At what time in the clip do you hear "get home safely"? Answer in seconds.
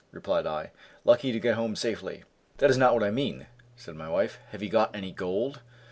1.39-2.23